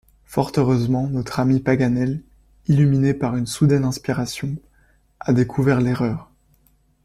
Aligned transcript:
Fort 0.25 0.51
heureusement, 0.57 1.05
notre 1.07 1.39
ami 1.39 1.59
Paganel, 1.59 2.23
illuminé 2.67 3.13
par 3.13 3.35
une 3.37 3.45
soudaine 3.45 3.85
inspiration, 3.85 4.55
a 5.19 5.31
découvert 5.31 5.79
l’erreur. 5.79 6.31